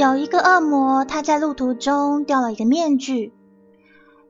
[0.00, 3.34] 有一个恶魔，他在路途中掉了一个面具。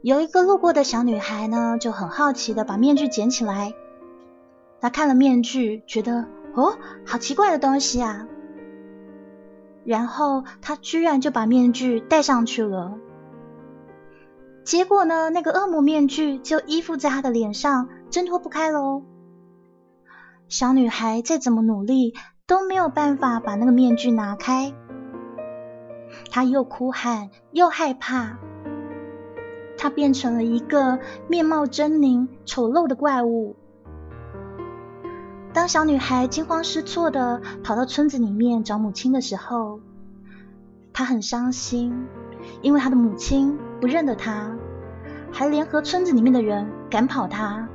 [0.02, 3.72] 有一个路过的小女孩呢，就很好奇的把面具捡起来。
[4.80, 8.26] 她看了面具，觉得哦，好奇怪的东西啊。
[9.84, 12.98] 然后她居然就把面具戴上去了。
[14.64, 19.04] 结果呢，那个恶魔面具就依附在她的脸上，挣脱不开喽。
[20.48, 22.14] 小女孩再怎么努力，
[22.48, 24.74] 都没有办法把那个面具拿开。
[26.30, 28.38] 他又哭喊又害怕，
[29.76, 33.56] 他变成了一个面貌狰狞、丑陋的怪物。
[35.52, 39.80] 当小女孩惊慌失措的跑到村子里面找母亲的时候，
[40.92, 42.06] 她很伤心，
[42.62, 44.56] 因为她的母亲不认得她，
[45.32, 47.68] 还联合村子里面的人赶跑她。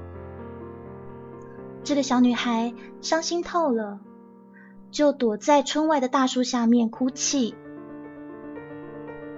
[1.84, 4.00] 这个小女孩伤心透了，
[4.90, 7.54] 就躲在村外的大树下面哭泣。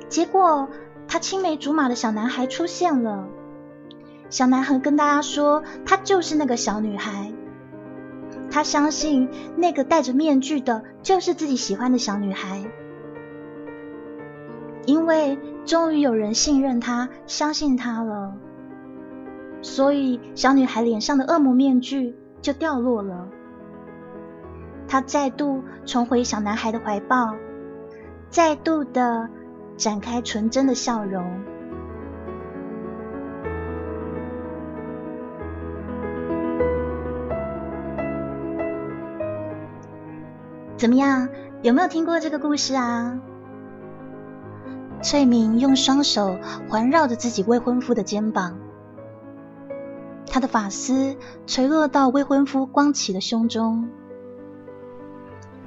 [0.09, 0.69] 结果，
[1.07, 3.27] 他青梅竹马的小男孩出现了。
[4.29, 7.31] 小男孩跟大家说，他就是那个小女孩。
[8.49, 12.63] 他相信那个戴着面具的，就是自己喜欢的小女孩。
[14.85, 18.33] 因为终于有人信任他，相信他了，
[19.61, 23.27] 所以小女孩脸上的恶魔面具就掉落了。
[24.87, 27.35] 她再度重回小男孩的怀抱，
[28.29, 29.29] 再度的。
[29.77, 31.39] 展开纯真的笑容，
[40.75, 41.29] 怎么样？
[41.61, 43.19] 有没有听过这个故事啊？
[45.01, 46.37] 翠明用双手
[46.67, 48.57] 环绕着自己未婚夫的肩膀，
[50.25, 51.15] 她的发丝
[51.45, 53.89] 垂落到未婚夫光启的胸中，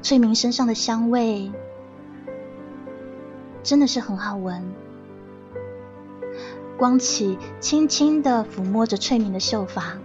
[0.02, 1.52] 翠明身上的香味。
[3.62, 4.62] 真的是很好闻。
[6.78, 9.98] 光启轻轻的抚摸着翠明的秀发，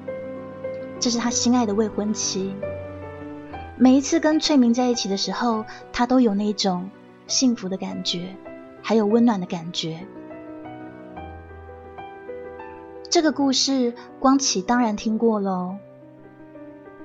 [0.99, 2.53] 这是他心爱的未婚妻。
[3.77, 6.89] 每一次跟翠明在一起的时候，他都有那种
[7.27, 8.35] 幸福的感觉，
[8.81, 10.05] 还有温暖的感觉。
[13.09, 15.77] 这个故事，光启当然听过喽，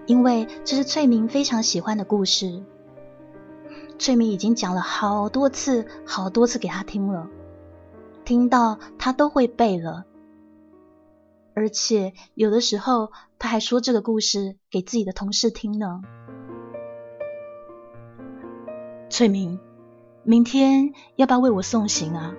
[0.06, 2.60] 因为这是翠明非常喜欢的故事。
[4.00, 7.28] 翠明已经讲了好多次，好多次给他听了，
[8.24, 10.06] 听到他都会背了，
[11.52, 16.00] 而且有的时候他还说这个故事给自己的同事听呢。
[19.10, 19.60] 翠明，
[20.22, 22.34] 明天要不要为我送行啊？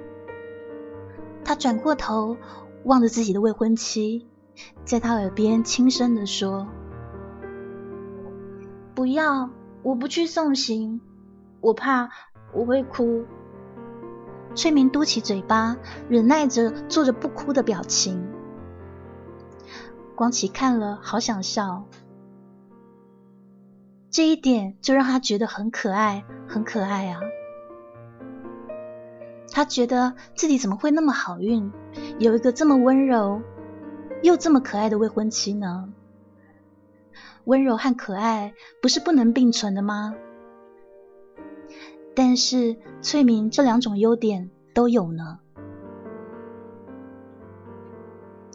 [1.46, 2.38] 他转过头
[2.86, 4.28] 望着自己的未婚妻，
[4.84, 6.68] 在他耳边轻声的说
[8.96, 9.52] ：“不要，
[9.84, 11.02] 我不去送行。”
[11.62, 12.10] 我怕
[12.54, 13.24] 我会哭。
[14.54, 15.78] 翠明嘟起嘴巴，
[16.10, 18.28] 忍耐着做着不哭的表情。
[20.16, 21.86] 光启看了，好想笑。
[24.10, 27.22] 这一点就让他觉得很可爱，很可爱啊！
[29.54, 31.72] 他觉得自己怎么会那么好运，
[32.20, 33.42] 有一个这么温柔
[34.22, 35.94] 又这么可爱的未婚妻呢？
[37.46, 40.14] 温柔和可爱不是不能并存的吗？
[42.14, 45.40] 但是翠明这两种优点都有呢。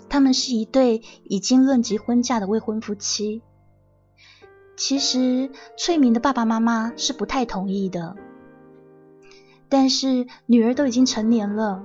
[0.09, 3.43] 他们是一对已经论及婚嫁的未婚夫妻。
[4.77, 8.17] 其实翠明的爸爸妈妈是不太同意的，
[9.69, 11.85] 但是女儿都已经成年了，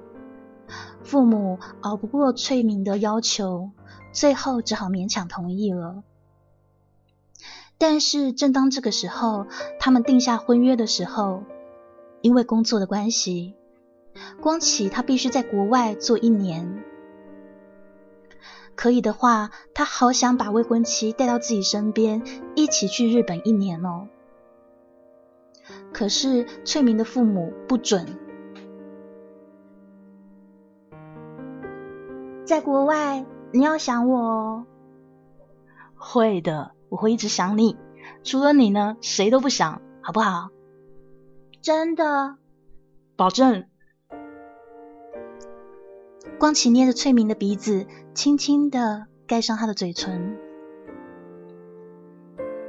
[1.03, 3.71] 父母熬不过翠明的要求，
[4.11, 6.03] 最后只好勉强同意了。
[7.77, 9.47] 但是正当这个时候，
[9.79, 11.43] 他们定下婚约的时候。
[12.21, 13.55] 因为工作的关系，
[14.41, 16.83] 光启他必须在国外做一年。
[18.75, 22.23] 可以的话，他好想把未婚妻带到自己身边，
[22.55, 24.07] 一起去日本一年哦。
[25.93, 28.05] 可是翠明的父母不准。
[32.45, 34.65] 在国外，你要想我哦。
[35.95, 37.77] 会的，我会一直想你。
[38.23, 40.49] 除了你呢，谁都不想，好不好？
[41.61, 42.37] 真的，
[43.15, 43.65] 保证。
[46.39, 47.85] 光启捏着翠明的鼻子，
[48.15, 50.39] 轻轻的盖上他的嘴唇。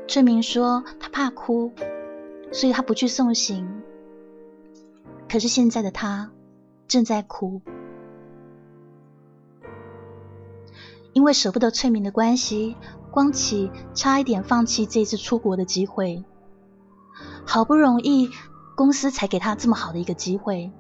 [0.07, 1.73] 翠明说他怕哭，
[2.53, 3.83] 所以他不去送行。
[5.27, 6.31] 可是现在的他
[6.87, 7.63] 正在哭，
[11.15, 12.77] 因为舍不得翠明的关系，
[13.11, 16.23] 光启差一点放弃这次出国的机会。
[17.47, 18.29] 好不容易
[18.83, 20.73] 公司才给他这么好的一个机会，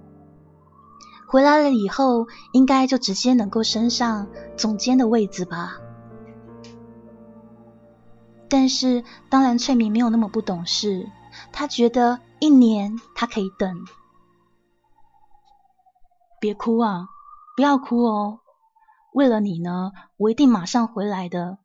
[1.29, 4.27] 回来了以后应该就直接能够升上
[4.57, 5.77] 总监的位置吧。
[8.49, 11.09] 但是当然，翠明没有那么不懂事，
[11.53, 13.85] 他觉得一年他可以等。
[16.41, 17.07] 别哭啊，
[17.55, 18.41] 不要哭哦！
[19.13, 21.59] 为了你呢，我一定马上回来的。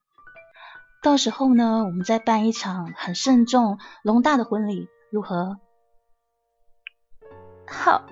[1.02, 5.58] 到时候呢，我们再办一场很慎重、隆大的婚礼，如何？
[7.68, 8.06] 好，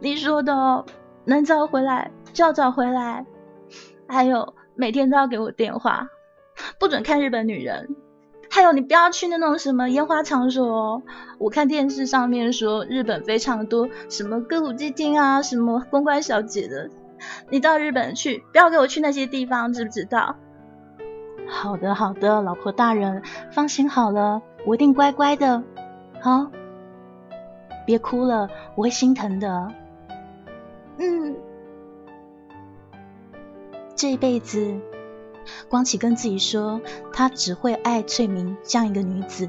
[0.00, 0.86] 你说的哦，
[1.24, 3.26] 能早回来就要早回来。
[4.06, 6.08] 还有，每天都要给我电话，
[6.78, 7.96] 不准看日本女人。
[8.50, 11.02] 还有，你不要去那种什么烟花场所哦。
[11.38, 16.90] 我看电视上面说日本非常多什么歌舞伎町啊，什么公关小姐的。
[17.48, 20.36] 你到日本去，不要给我去那些地方，知不知道？
[21.48, 23.22] 好的，好的，老婆大人，
[23.52, 25.62] 放心好了，我一定乖乖的。
[26.20, 26.50] 好，
[27.86, 29.72] 别哭了，我会心疼的。
[30.98, 31.36] 嗯，
[33.94, 34.78] 这一辈子。
[35.68, 36.80] 光启跟自己说，
[37.12, 39.48] 他只会爱翠明这样一个女子。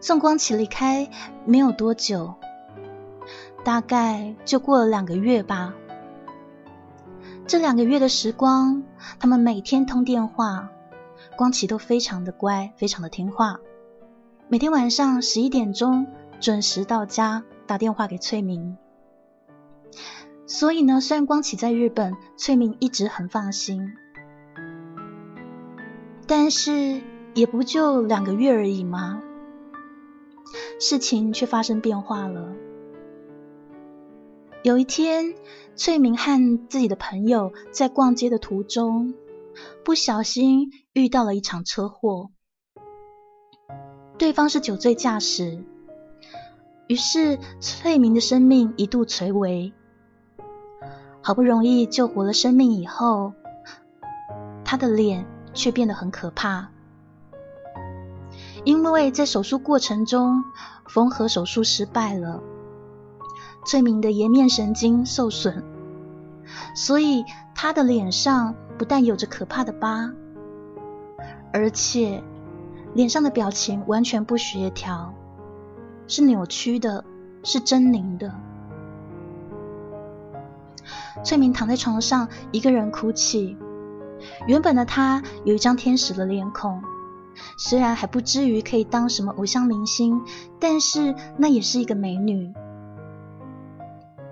[0.00, 1.10] 送光启离开
[1.44, 2.34] 没有多久，
[3.64, 5.74] 大概就过了两个月吧。
[7.46, 8.84] 这两个月的时光，
[9.18, 10.70] 他们每天通电话，
[11.36, 13.58] 光启都非常的乖，非常的听话。
[14.48, 16.06] 每天晚上十一点钟
[16.40, 18.76] 准时到家，打电话给翠明。
[20.46, 23.92] 所以呢，虽然光启在日本，翠明一直很放心，
[26.26, 27.00] 但是
[27.34, 29.22] 也不就两个月而已吗？
[30.78, 32.52] 事情却发生变化了。
[34.62, 35.34] 有一天，
[35.74, 39.14] 翠明和自己的朋友在逛街的途中，
[39.84, 42.30] 不小心遇到了一场车祸，
[44.16, 45.62] 对方是酒醉驾驶，
[46.86, 49.74] 于是翠明的生命一度垂危。
[51.20, 53.34] 好不容易救活了生命以后，
[54.64, 56.70] 他的脸却变得很可怕，
[58.64, 60.44] 因为在手术过程中
[60.88, 62.42] 缝合手术失败了，
[63.66, 65.62] 翠明的颜面神经受损，
[66.74, 70.12] 所以他的脸上不但有着可怕的疤，
[71.52, 72.22] 而且
[72.94, 75.14] 脸上的表情完全不协调，
[76.06, 77.04] 是扭曲的，
[77.42, 78.34] 是狰狞的。
[81.22, 83.56] 翠明躺在床上，一个人哭泣。
[84.46, 86.82] 原本的她有一张天使的脸孔，
[87.56, 90.22] 虽然还不至于可以当什么偶像明星，
[90.58, 92.52] 但是那也是一个美女。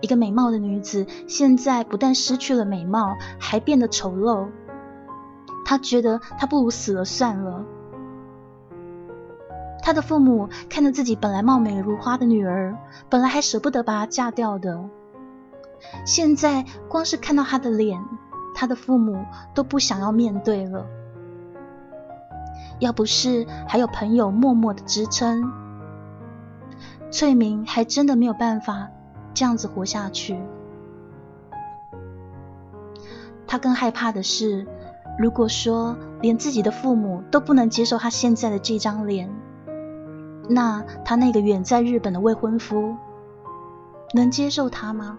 [0.02, 4.48] 一个美貌的女子，现在不但失去了美貌，还变得丑陋。
[5.64, 7.64] 她觉得她不如死了算了。
[9.80, 12.76] 她的父母看着自己本来貌美如花的女儿，
[13.08, 14.84] 本来还舍不得把她嫁掉的。
[16.04, 18.00] 现在光是看到他的脸，
[18.54, 19.24] 他的父母
[19.54, 20.86] 都不想要面对了。
[22.78, 25.52] 要不是还有朋友默默的支撑，
[27.10, 28.90] 翠明还真的没有办法
[29.34, 30.38] 这样子活下去。
[33.46, 34.66] 他更害怕的是，
[35.18, 39.28] 如果说连自己的父母都不能接受他现在的这张脸，
[40.48, 42.96] 那他那个远在日本的未婚夫
[44.14, 45.18] 能接受他吗？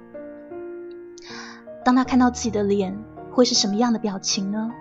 [1.85, 2.97] 当他看到自己的脸，
[3.31, 4.71] 会是什么样的表情呢？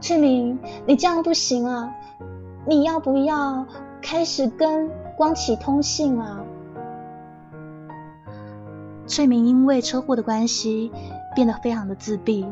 [0.00, 1.92] 翠明，你这样不行啊！
[2.64, 3.66] 你要不要
[4.08, 6.44] 开始跟光启通信啊？
[9.08, 10.92] 翠明因为车祸的关系，
[11.34, 12.46] 变得非常的自闭，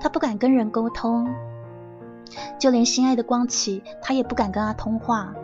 [0.00, 1.28] 他不敢跟人沟通，
[2.58, 5.34] 就连心爱的光启，他也不敢跟他通话，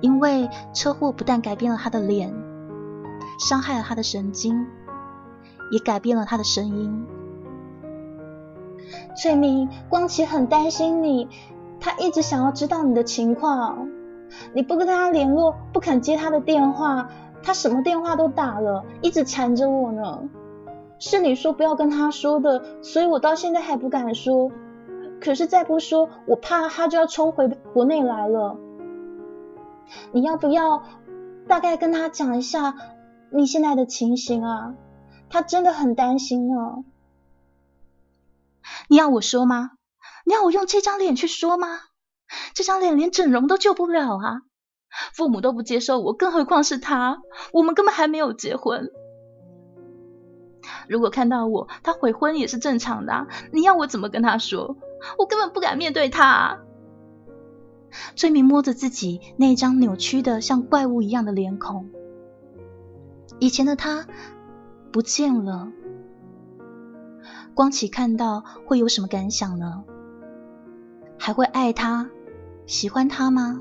[0.00, 2.32] 因为车祸不但改变了他的脸。
[3.38, 4.66] 伤害了他的神经，
[5.70, 7.04] 也改变了他的声音。
[9.18, 11.28] 翠明，光启很担心你，
[11.78, 13.88] 他一直想要知道你的情况。
[14.52, 17.08] 你不跟他联络，不肯接他的电话，
[17.42, 20.28] 他什么电话都打了，一直缠着我呢。
[20.98, 24.50] 是你说不要跟他说的，所以我到现在还不敢说。
[25.20, 28.56] 可是再不说，我怕他就要冲回国内来了。
[30.12, 30.82] 你要不要
[31.46, 32.74] 大概跟他讲一下
[33.30, 34.74] 你现在的情形啊？
[35.28, 36.84] 他真的很担心呢。
[38.88, 39.72] 你要我说吗？
[40.24, 41.80] 你要我用这张脸去说吗？
[42.54, 44.42] 这张脸连整容都救不了啊！
[45.12, 47.18] 父母都不接受我，更何况是他？
[47.52, 48.90] 我们根本还没有结婚。
[50.88, 53.26] 如果看到我，他悔婚也是正常的。
[53.52, 54.76] 你要我怎么跟他说？
[55.18, 56.60] 我根本不敢面对他。
[58.16, 61.90] 崔明摸着自己那张扭曲的像怪物一样的脸孔，
[63.38, 64.06] 以前的他
[64.92, 65.70] 不见了。
[67.54, 69.84] 光启看到会有什么感想呢？
[71.18, 72.10] 还会爱他、
[72.66, 73.60] 喜欢他吗？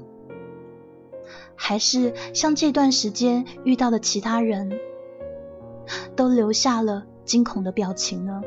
[1.55, 4.79] 还是像这段时间遇到的其他人，
[6.15, 8.41] 都留下了惊恐的表情呢？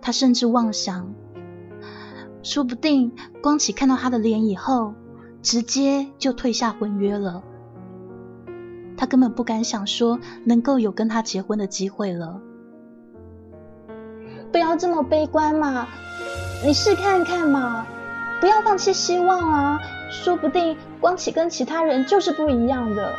[0.00, 1.14] 他甚至妄想，
[2.42, 4.94] 说不定光启看到他的脸以后，
[5.42, 7.42] 直接就退下婚约了。
[8.96, 12.40] 他根本不敢想说能够有跟他结婚的机会了。
[14.52, 15.88] 不要这么悲观嘛，
[16.64, 17.86] 你试看看嘛，
[18.42, 19.80] 不要放弃希望啊！
[20.10, 23.14] 说不定光启跟其他人就是不一样的。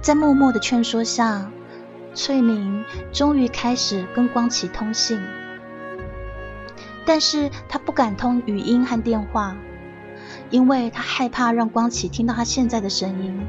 [0.00, 1.50] 在默默的劝说下，
[2.14, 5.20] 翠明终于开始跟光启通信，
[7.04, 9.56] 但是他不敢通语音和电话，
[10.50, 13.44] 因为他害怕让光启听到他现在的声音。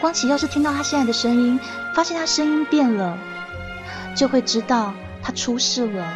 [0.00, 1.58] 光启要是听到他现在的声音，
[1.96, 3.18] 发现他声音变了。
[4.16, 6.06] 就会知道他出事了。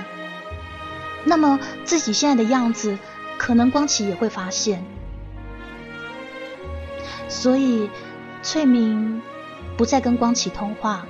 [1.29, 2.99] 那么自己现在的样子，
[3.37, 4.83] 可能光启也会发现。
[7.29, 7.91] 所以
[8.43, 9.21] 翠明
[9.77, 11.07] 不再跟光启通话，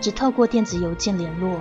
[0.00, 1.58] 只透过电子邮件联络。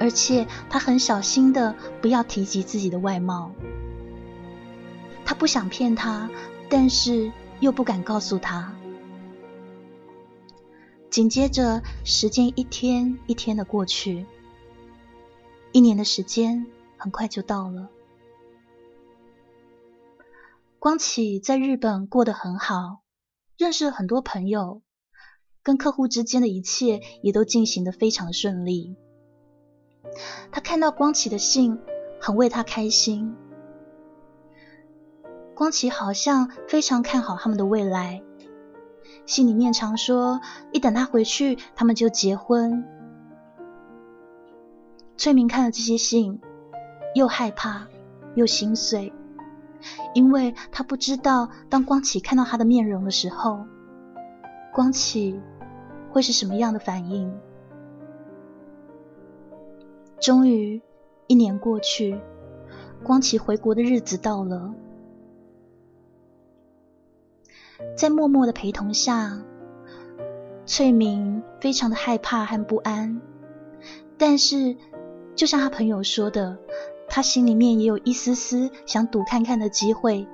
[0.00, 3.52] 而且他很小心的不要提及自己的外貌。
[5.24, 6.30] 他不想骗他，
[6.68, 7.30] 但是
[7.60, 8.74] 又不敢告诉他。
[11.10, 14.26] 紧接着，时间一天一天的过去，
[15.72, 17.90] 一年的时间很快就到了。
[20.78, 23.02] 光启在日本过得很好，
[23.58, 24.82] 认识了很多朋友，
[25.62, 28.96] 跟客户之间的一切也都进行的非常顺利。
[30.52, 31.78] 他看到光启的信，
[32.20, 33.34] 很为他开心。
[35.54, 38.22] 光启好像非常看好他们的未来。
[39.24, 40.40] 信里面常说，
[40.72, 42.84] 一等他回去，他们就结婚。
[45.16, 46.40] 翠明看了这些信，
[47.14, 47.88] 又害怕
[48.34, 49.12] 又心碎，
[50.14, 53.64] 因为他不知道，当光启看到他的面容的时候，
[54.72, 55.40] 光启
[56.10, 57.32] 会是什么样的反应。
[60.20, 60.80] 终于，
[61.26, 62.20] 一年过去，
[63.02, 64.74] 光启回国的日子到了。
[67.96, 69.42] 在默默的陪同下，
[70.66, 73.20] 翠明非常的害怕和不安。
[74.18, 74.76] 但是，
[75.36, 76.58] 就像他朋友说的，
[77.08, 80.26] 他心里面也有一丝丝想赌看看的机会。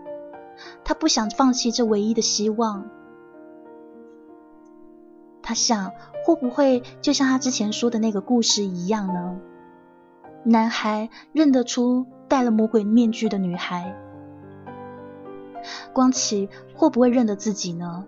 [0.85, 2.89] 他不想放弃这唯一的希望。
[5.43, 5.91] 他想，
[6.25, 9.41] 会不会就像他之前说的那个故事一样呢？
[10.45, 13.99] 男孩认得出戴了魔鬼面具的女孩。
[15.93, 18.07] 光启会不会认得自己呢？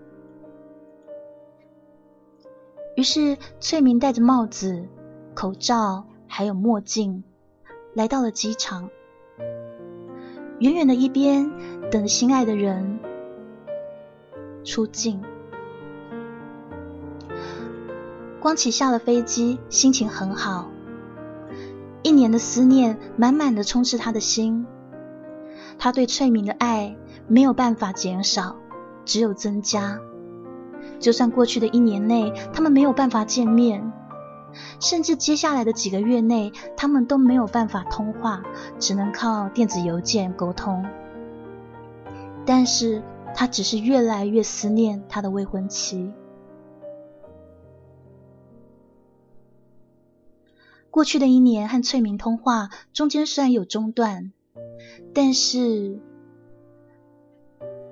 [2.96, 4.88] 于是翠明戴着帽子、
[5.34, 7.22] 口罩还有墨镜，
[7.92, 8.90] 来到了机场。
[10.58, 11.52] 远远的一边
[11.92, 12.98] 等心爱的人
[14.64, 15.22] 出境。
[18.40, 20.72] 光启下了飞机，心情很好。
[22.02, 24.66] 一年的思念满满的充斥他的心，
[25.78, 26.96] 他对翠敏的爱。
[27.28, 28.56] 没有办法减少，
[29.04, 30.00] 只有增加。
[30.98, 33.92] 就算过去的一年内他们没有办法见面，
[34.80, 38.42] 甚至接下来的几个月内他们都没有办法通话，
[38.78, 40.84] 只能靠电子邮件沟通。
[42.46, 43.02] 但是
[43.34, 46.12] 他只是越来越思念他的未婚妻。
[50.90, 54.32] 过去的一年和翠明通话中间虽然有中断，
[55.12, 56.00] 但是。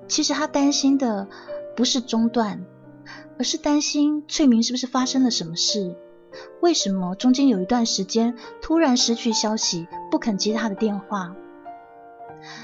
[0.05, 1.27] 其实他担心的
[1.75, 2.65] 不是中断，
[3.39, 5.95] 而是担心翠明是不是发生了什么事？
[6.61, 11.35] 为什么中间有一段时间突然失去消息，不肯接他的电话？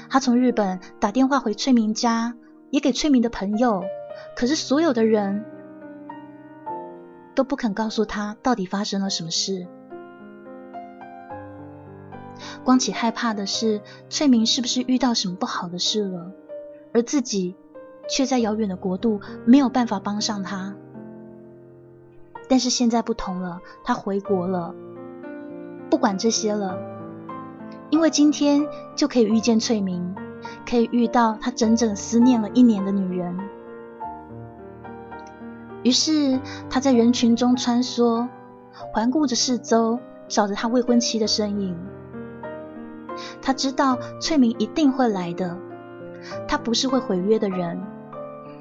[0.08, 2.34] 他从日本打电话回翠明家，
[2.70, 3.82] 也给翠明的朋友，
[4.36, 5.44] 可是所有的人
[7.34, 9.66] 都不肯告诉他到底发生了什么事。
[12.64, 16.32] 光启害怕的是翠明是不是遇到什么不好的事了，
[16.92, 17.56] 而自己
[18.08, 20.76] 却在遥远的国度没有办法帮上他。
[22.50, 24.74] 但是现在不同了，他回国了，
[25.88, 26.76] 不管这些了，
[27.90, 28.66] 因为今天
[28.96, 30.16] 就可以遇见翠明，
[30.68, 33.38] 可以遇到他整整思念了一年的女人。
[35.84, 38.26] 于是他在人群中穿梭，
[38.72, 41.78] 环顾着四周，找着他未婚妻的身影。
[43.40, 45.56] 他知道翠明一定会来的，
[46.48, 47.80] 他不是会毁约的人，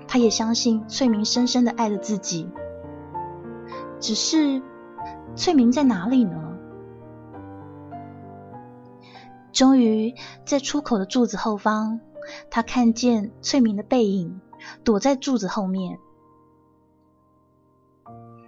[0.08, 2.48] 他也相信翠明深深的爱着自己。
[4.00, 4.62] 只是
[5.36, 6.58] 翠明在哪里呢？
[9.52, 10.16] 终于
[10.46, 12.00] 在出口的柱子后方，
[12.50, 14.40] 他看见翠明的背影，
[14.84, 16.00] 躲在柱子后面。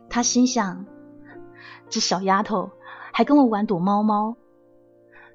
[0.10, 0.86] 他心想：
[1.90, 2.72] 这小丫头
[3.14, 4.38] 还跟我玩躲猫猫。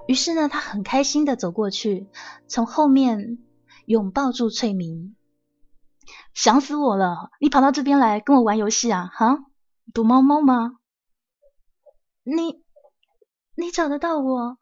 [0.06, 2.08] 于是呢，他很开心的走过去，
[2.46, 3.38] 从后面
[3.86, 5.14] 拥抱住翠明。
[6.32, 7.30] 想死我了！
[7.40, 9.10] 你跑到这边来跟我玩游戏啊？
[9.12, 9.38] 哈？
[9.94, 10.78] 躲猫猫吗？
[12.24, 12.60] 你
[13.54, 14.58] 你找得到我？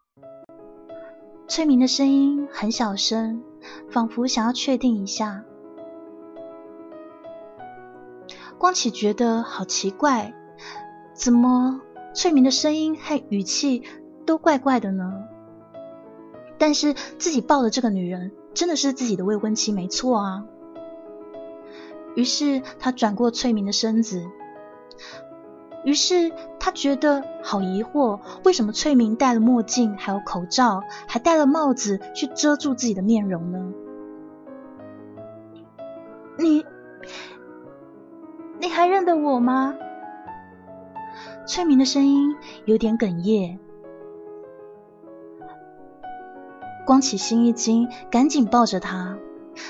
[1.49, 3.43] 翠明的声音很小声，
[3.91, 5.45] 仿佛想要确定一下。
[8.59, 10.35] 光启觉得好奇怪，
[11.15, 11.81] 怎么
[12.15, 13.83] 翠明的声音和语气
[14.27, 15.25] 都怪怪的呢？
[16.59, 20.47] 但是自己抱的这个女人真的是自己的未婚妻，没错啊。
[22.15, 24.23] 于是他转过翠明的身子。
[25.85, 33.73] 于是他觉得好疑惑，为什么翠明戴了墨镜，还有口罩，还戴了帽子去遮住自己的面容呢？
[36.39, 36.65] 你，
[38.59, 39.75] 你还认得我吗？
[41.47, 42.35] 翠明的声音
[42.65, 43.61] 有点哽咽。
[46.87, 49.19] 光启心一惊，赶紧抱着他。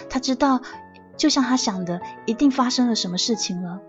[0.08, 0.60] 他知道，
[1.16, 3.80] 就像他想的，一定发生了什么事情了。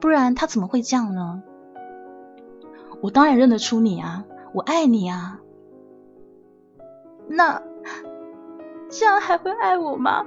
[0.00, 1.42] 不然他怎么会这样呢？
[3.00, 5.40] 我当然认得出你啊，我爱你啊。
[7.28, 7.62] 那
[8.88, 10.24] 这样还会爱我吗？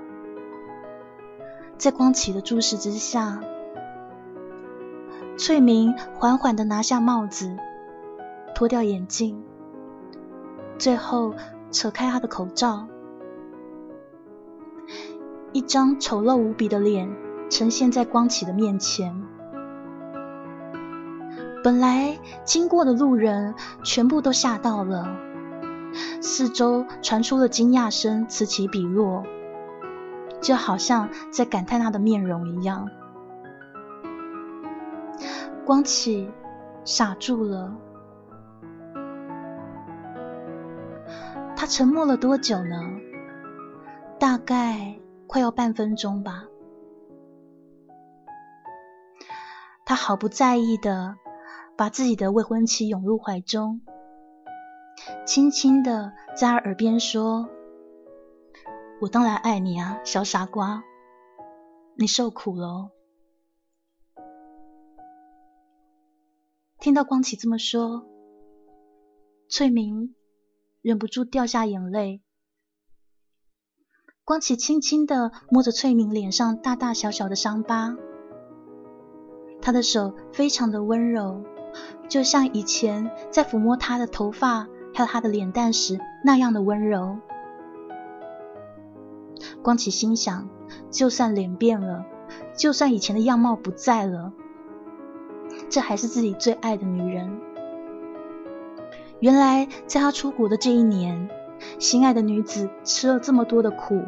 [1.77, 3.41] 在光启的注视之下，
[5.37, 7.57] 翠明缓缓的拿下帽子，
[8.53, 9.41] 脱掉眼镜，
[10.77, 11.33] 最后
[11.71, 12.85] 扯开他的口罩，
[15.53, 17.09] 一张丑陋无比的脸
[17.49, 19.23] 呈现在光启的面前。
[21.61, 25.07] 本来经过的路人全部都吓到了，
[26.21, 29.23] 四周传出了惊讶声，此起彼落，
[30.41, 32.89] 就好像在感叹他的面容一样。
[35.65, 36.31] 光启
[36.85, 37.75] 傻住了，
[41.55, 42.79] 他沉默了多久呢？
[44.17, 46.45] 大概快要半分钟吧。
[49.85, 51.17] 他毫不在意的。
[51.79, 53.79] 把自己的未婚妻拥入怀中，
[55.25, 57.47] 轻轻的在他耳边说
[58.99, 60.83] ：“我当然爱你啊，小傻瓜，
[61.95, 62.91] 你受苦了。”
[66.79, 68.05] 听到光启这么说，
[69.47, 70.13] 翠明
[70.81, 72.21] 忍不住掉下眼泪。
[74.25, 77.95] 光启轻轻的摸着翠明脸上大大小小的伤疤，
[79.61, 81.41] 他的手非常的温柔。
[82.07, 87.17] 就像以前在抚摸她的头发还有她的脸蛋时那样的温柔。
[89.61, 90.47] 光启心想，
[90.89, 92.05] 就算脸变了，
[92.55, 94.31] 就算以前的样貌不在了，
[95.69, 97.39] 这还是自己最爱的女人。
[99.19, 101.29] 原来在他出国的这一年，
[101.77, 104.01] 心爱的女子吃了这么多的苦，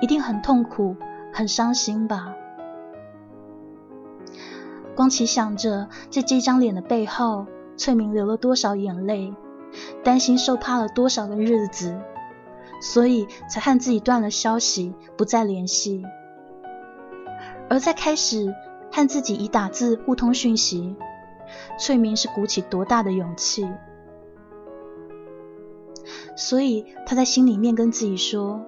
[0.00, 0.94] 一定很痛苦、
[1.32, 2.35] 很伤心吧。
[4.96, 9.34] 光奇想着，在这张脸的背后，翠明流了多少眼泪，
[10.02, 12.00] 担心受怕了多少个日子，
[12.80, 16.02] 所以才和自己断了消息，不再联系。
[17.68, 18.54] 而在开始
[18.90, 20.96] 和自己以打字互通讯息，
[21.78, 23.68] 翠明是鼓起多大的勇气？
[26.36, 28.64] 所以他在心里面跟自己说，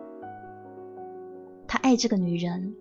[1.66, 2.76] 他爱这个女人。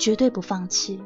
[0.00, 0.98] 绝对不放弃。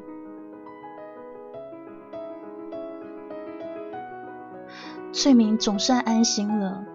[5.11, 6.85] 翠明总算安心了，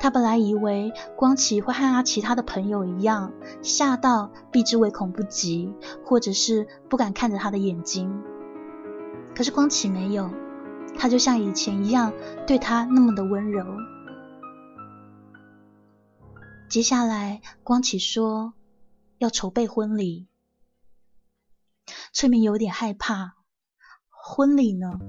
[0.00, 5.70] 他本来以为光启会和他其他的朋友一样，吓到避之唯恐不及，
[6.02, 8.22] 或者是不敢看着他的眼睛。
[9.34, 10.30] 可是光启没有，
[10.98, 12.14] 他就像以前一样
[12.46, 13.66] 对他那么的温柔。
[16.70, 18.54] 接下来，光启说
[19.18, 20.26] 要筹备婚礼，
[22.12, 23.34] 翠明有点害怕。
[24.10, 25.00] 婚礼呢？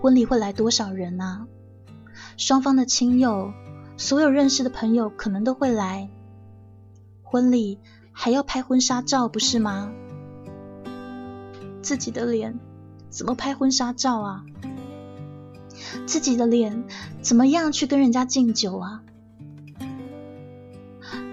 [0.00, 1.46] 婚礼会来多少人啊？
[2.36, 3.52] 双方的亲友，
[3.96, 6.08] 所有认识的朋友可能都会来。
[7.22, 7.80] 婚礼
[8.12, 9.92] 还要拍婚纱照，不是吗？
[11.82, 12.60] 自己的脸
[13.10, 14.44] 怎么拍婚纱照啊？
[16.06, 16.84] 自己的脸
[17.20, 19.02] 怎么样去跟人家敬酒啊？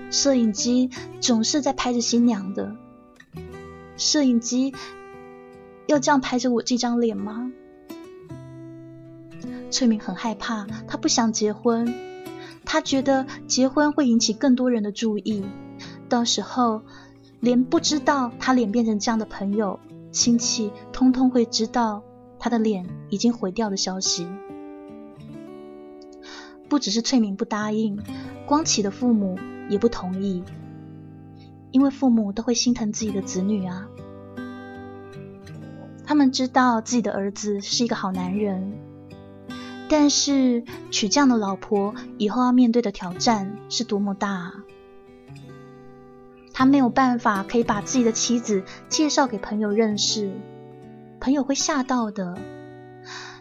[0.09, 0.89] 摄影机
[1.21, 2.75] 总是在拍着新娘的，
[3.99, 4.73] 摄影机
[5.85, 7.51] 要这样拍着我这张脸吗？
[9.69, 11.93] 翠明很害怕，她不想结婚，
[12.63, 15.43] 她觉得结婚会引起更多人的注意，
[16.07, 16.81] 到时候
[17.41, 19.79] 连不知道她脸变成这样的朋友、
[20.11, 22.01] 亲戚，通通会知道
[22.39, 24.27] 她的脸已经毁掉的消息。
[26.69, 27.99] 不只是翠明不答应，
[28.45, 29.37] 光启的父母
[29.69, 30.43] 也不同意，
[31.71, 33.87] 因为父母都会心疼自己的子女啊，
[36.05, 38.73] 他们知道自己的儿子是一个好男人。
[39.89, 44.29] 但是娶这样的老婆以后要面对的挑战是多么大！
[44.29, 44.53] 啊
[46.53, 50.29] 他没有办法可以把自己的妻子介绍给朋友认识，
[51.21, 52.37] 朋友会吓到的。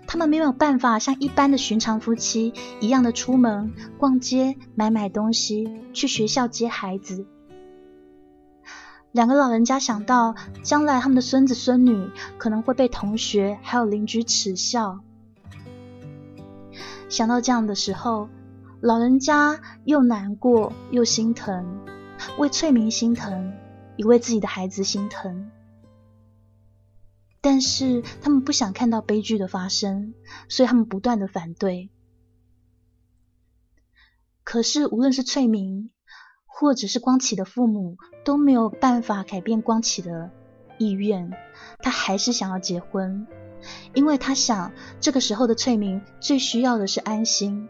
[0.06, 7.26] 他们没有办法像一般的寻常夫妻一样的出门逛街、买买东西、去学校接孩子。
[9.18, 15.00] 两个老人家想到将来他们的孙子孙女可能会被同学还有邻居耻笑。
[17.08, 18.28] 想到这样的时候，
[18.80, 21.84] 老人家又难过又心疼，
[22.38, 23.54] 为翠明心疼，
[23.96, 25.50] 也为自己的孩子心疼。
[27.40, 30.14] 但是他们不想看到悲剧的发生，
[30.48, 31.90] 所以他们不断的反对。
[34.44, 35.90] 可是无论是翠明，
[36.60, 40.32] 或者是光启的父母，都没有办法改变光启的
[40.76, 41.32] 意愿，
[41.78, 43.28] 他还是想要结婚。
[43.94, 47.68] 因为他想，这个时候的翠明最需要的是安心。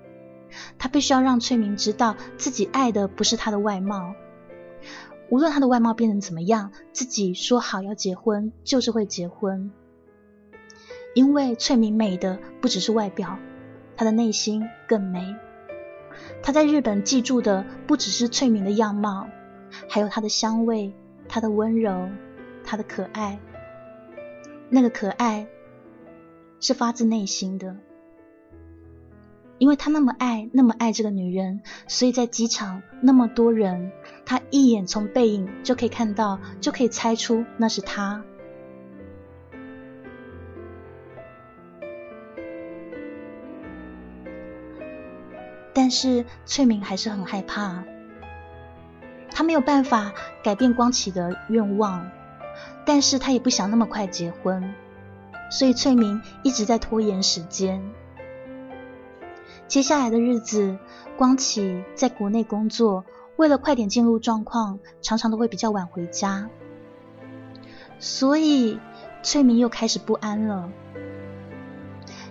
[0.78, 4.14] 他必须要让翠明知道自己爱的不是他的外貌，
[5.28, 9.70] 无论他的外貌变成怎么样，自己说好要结婚就是会结婚。
[11.14, 13.38] 因为翠明美的不只是外表，
[13.96, 15.36] 她的内心更美。
[16.42, 19.26] 他在日本记住的不只是翠明的样貌，
[19.88, 20.92] 还有她的香味、
[21.28, 22.08] 她的温柔、
[22.64, 23.38] 她的可爱。
[24.68, 25.46] 那个可爱。
[26.60, 27.76] 是发自内心的，
[29.58, 33.92] 因为他那么爱，那么爱这个女人，所以在机场那么多人，
[34.26, 38.24] 他一眼从背影就可以看到，就可以猜出那是他。
[45.80, 47.84] 但是翠明还是很害怕，
[49.30, 50.12] 他没有办法
[50.42, 52.10] 改变光启的愿望，
[52.84, 54.74] 但是他也不想那么快结婚。
[55.52, 57.80] 所以翠明一直在拖延时间。
[59.68, 60.76] 接下来的日子，
[61.16, 63.04] 光启在国内工作，
[63.36, 66.50] 为了快点进入状况，常常都会比较晚回家。
[68.00, 68.80] 所以
[69.22, 70.72] 翠明又开始不安了。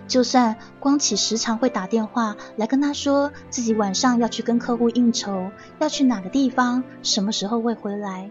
[0.08, 8.30] 就算光启时常会打电话来跟他说自己晚上要去跟客户应酬，要去哪个地方，什么时候会回来，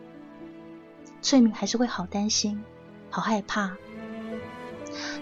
[1.22, 2.64] 翠敏还是会好担心，
[3.12, 3.78] 好害怕。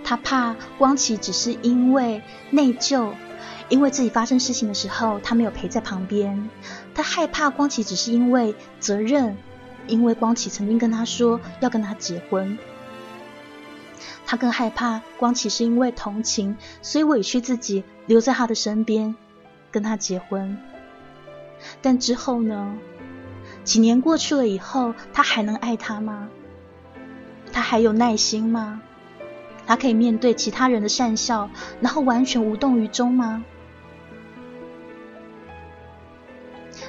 [0.03, 3.11] 他怕光启只是因为内疚，
[3.67, 6.49] 因为自己发生事情的时候他没有陪在旁边。
[6.93, 9.35] 他害怕光启只是因为责任，
[9.87, 12.57] 因为光启曾经跟他说要跟他结婚。
[14.25, 19.15] 他更害怕光启是因为同情，所以委屈自己留在他的身边
[19.71, 20.57] 跟他结婚。
[21.81, 22.75] 但之后呢？
[23.63, 26.29] 几年过去了以后，他还能爱他吗？
[27.51, 28.81] 他还有耐心吗？
[29.65, 31.49] 他可以面对其他人的讪笑，
[31.81, 33.43] 然后完全无动于衷吗？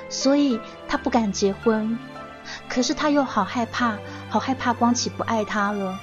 [0.09, 1.99] 所以他不敢结婚，
[2.69, 3.97] 可是他又好害怕，
[4.29, 5.99] 好害怕光启不爱他了。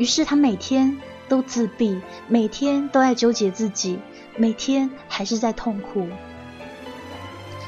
[0.00, 0.96] 于是他每天
[1.28, 3.98] 都自闭，每天都在纠结自己，
[4.34, 6.08] 每天还是在痛苦。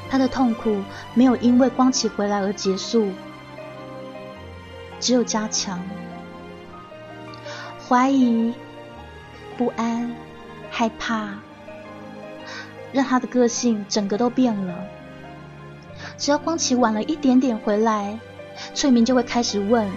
[0.09, 0.81] 他的痛苦
[1.13, 3.11] 没有因为光启回来而结束，
[4.99, 5.79] 只有加强。
[7.87, 8.51] 怀疑、
[9.55, 10.15] 不安、
[10.71, 11.37] 害怕，
[12.91, 14.73] 让他的个性整个都变了。
[16.17, 18.17] 只要光启晚了一点点回来，
[18.73, 19.87] 翠明就会开始问：“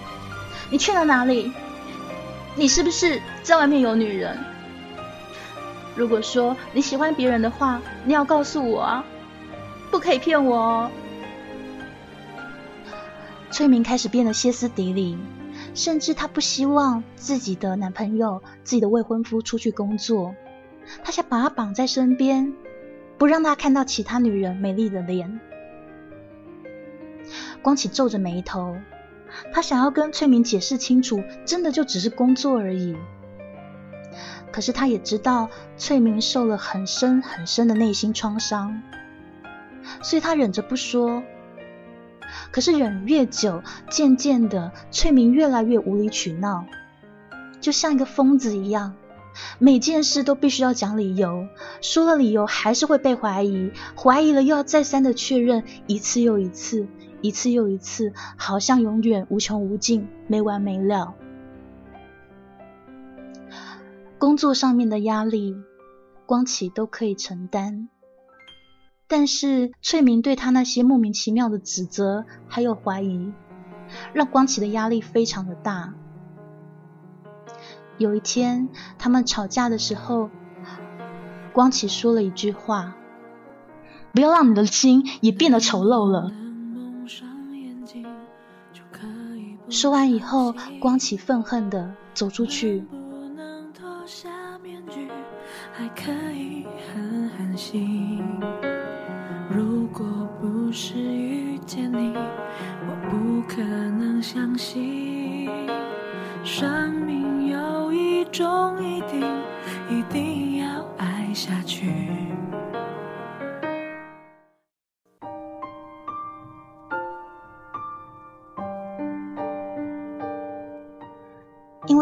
[0.68, 1.50] 你去了哪里？
[2.56, 4.38] 你是不是在外面有女人？
[5.94, 9.04] 如果说你喜欢别人的话，你要告诉我啊，
[9.90, 10.90] 不可以骗我哦。”
[13.52, 15.18] 崔明开始变得歇斯底里，
[15.74, 20.34] 甚至他不希望自己的男朋友、自己的未婚夫出去工作，
[21.04, 22.54] 他想把他绑在身边，
[23.18, 25.40] 不让他看到其他女人美丽的脸。
[27.62, 28.76] 光启皱着眉头，
[29.52, 32.96] 他想要跟翠明解释清楚，真的就只是工作而已。
[34.52, 38.82] 可是他也知道翠明受了很深很深的内心创伤，
[40.02, 41.22] 所以他忍着不说。
[42.50, 46.64] 可是忍越久，渐渐的，翠明越来越无理取闹，
[47.60, 48.94] 就像一个疯子一样，
[49.58, 51.46] 每件事都必须要讲理由，
[51.80, 56.86] 说了理由还是会被怀疑，怀疑了又要再三的确认，一次又一次，
[57.26, 61.14] 一次又一次，好像永远无穷无尽，没完没了。
[64.18, 65.56] 工作上面的压力，
[66.24, 67.88] 光启都可以承担。
[69.08, 73.32] 但是翠明对他那些莫名其妙的指责还有怀疑，
[74.12, 75.94] 让光启的压力非常的大。
[77.98, 80.30] 有一天他们吵架的时候，
[81.52, 82.94] 光启说了一句话
[84.14, 86.30] ：“不要让你的心也变得丑陋了。”
[89.68, 92.84] 说完以后，光启愤恨的走出去。
[95.72, 98.24] 还可以狠狠心
[99.50, 100.06] 如果
[100.40, 105.50] 不是遇见你，我不可能相信
[106.42, 109.20] 生命有一种一定，
[109.90, 112.25] 一定要爱下去。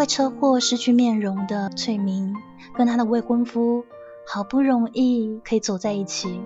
[0.04, 2.36] 为车祸失去面容的翠明，
[2.76, 3.86] 跟她的未婚夫
[4.26, 6.42] 好不容易可以走在一起。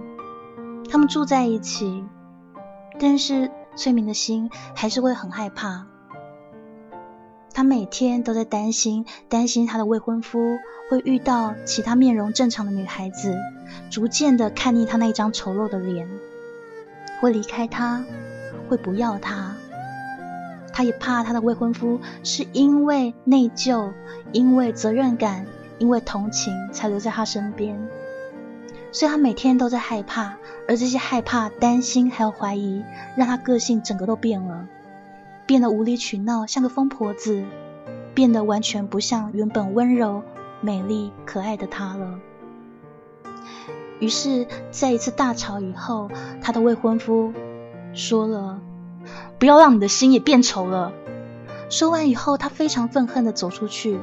[0.89, 2.05] 他们住在一起，
[3.01, 5.87] 但是翠明的心还是会很害怕。
[7.53, 10.39] 她每天都在担心，担心她的未婚夫
[10.89, 13.37] 会遇到其他面容正常的女孩子，
[13.91, 16.09] 逐渐的看腻他那张丑陋的脸，
[17.21, 18.05] 会离开他，
[18.69, 19.57] 会不要他。
[20.79, 23.93] 他也怕他的未婚夫是因为内疚、
[24.31, 25.45] 因为责任感、
[25.79, 27.77] 因为同情才留在他身边。
[28.93, 30.37] 所以他每天都在害怕，
[30.69, 32.85] 而这些害怕、担心还有怀疑，
[33.17, 34.69] 让他个性整个都变了，
[35.47, 37.43] 变得无理取闹，像个疯婆子，
[38.15, 40.23] 变得完全不像原本温柔、
[40.61, 42.21] 美丽、可爱的他了。
[43.99, 46.09] 于是，在一次大吵以后，
[46.41, 47.33] 他的未婚夫
[47.93, 48.61] 说了
[49.39, 50.93] ：“不要让你的心也变丑了。”
[51.71, 53.99] 说完以后，他非常愤恨的走出去，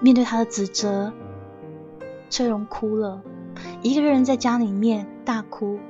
[0.00, 1.12] 面对他的指责。
[2.30, 3.22] 翠荣哭了，
[3.82, 5.80] 一个人在家里面大哭。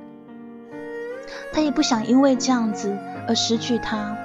[1.53, 4.17] 他也不想因为这样子而失去他，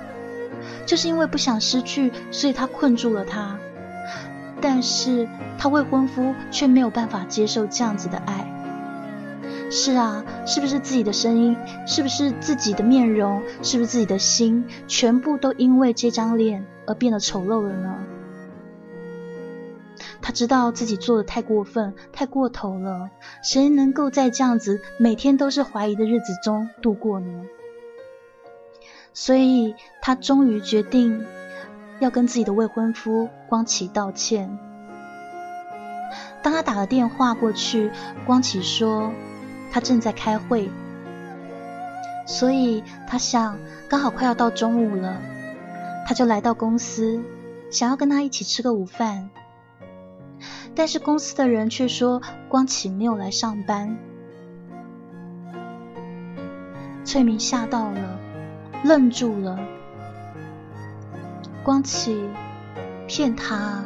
[0.87, 3.59] 就是因为不想失去，所以他困住了他。
[4.61, 5.29] 但是
[5.59, 8.54] 他未婚夫却没有办法接受这样子的爱。
[9.71, 11.57] 是啊，是不是自己的声音？
[11.87, 13.43] 是不是自己的面容？
[13.63, 14.65] 是不是自己的心？
[14.87, 17.97] 全部都因为这张脸而变得丑陋了呢？
[20.23, 23.11] 他知道自己做的太过分、太过头了，
[23.43, 27.45] 谁能够在这样子每天都是怀疑的日子中度过呢？
[29.13, 31.25] 所以他终于决定
[32.01, 34.59] 要跟自己的未婚夫光启道歉。
[36.43, 37.91] 当他打了电话过去，
[38.27, 39.13] 光启说
[39.75, 40.71] 他正在开会，
[42.29, 43.59] 所以他想
[43.89, 45.21] 刚好快要到中午了，
[46.07, 47.21] 他就来到公司，
[47.73, 49.31] 想要跟他一起吃个午饭。
[50.77, 53.97] 但是公司的人却说光启没有来上班，
[57.05, 58.21] 翠明吓到了，
[58.85, 59.59] 愣住了。
[61.65, 62.31] 光启
[63.09, 63.83] 骗他，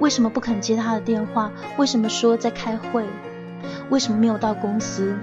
[0.00, 1.50] 为什么不肯接他的电话？
[1.78, 3.06] 为什么说在开会？
[3.90, 5.16] 为什么没有到公司？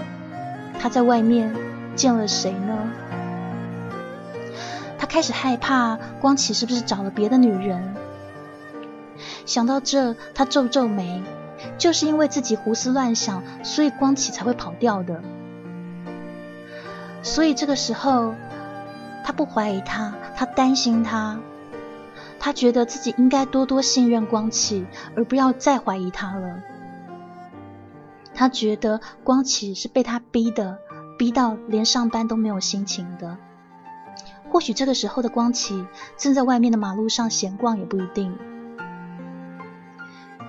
[0.79, 1.55] 他在外面
[1.95, 2.77] 见了谁呢？
[4.97, 7.95] 他开始害怕，光启是不是找了别的女人？
[9.45, 11.23] 想到这，他皱皱眉，
[11.77, 15.21] 就是因为自己胡思乱想，所以光启才会跑掉的。
[17.21, 18.35] 所以这个时候，
[19.23, 21.39] 他不怀疑他，他担心他，
[22.39, 26.59] 他觉得自己应该多多信任光启，而不要再怀疑他了。
[28.35, 30.77] 他觉得光启是被他逼的，
[31.17, 33.37] 逼到连上班都没有心情的。
[34.51, 35.85] 或许这个时候的光启
[36.17, 38.37] 正在外面的马路上闲逛，也不一定。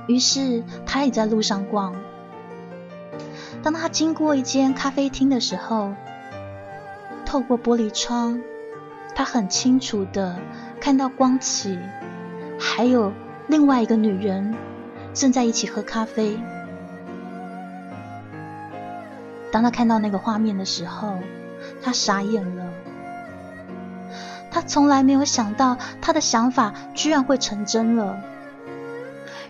[0.08, 1.94] 于是他也在路上逛。
[3.62, 5.92] 当他经过一间咖啡厅的时候，
[7.24, 8.40] 透过玻璃窗，
[9.14, 10.36] 他很清楚的
[10.80, 11.78] 看到光启
[12.60, 13.12] 还有
[13.48, 14.54] 另外一个女人
[15.12, 16.38] 正在一起喝咖啡。
[19.56, 21.18] 当他看到那个画面的时候，
[21.82, 22.70] 他傻眼了。
[24.50, 28.22] 他从来没有想到，他的想法居然会成真了。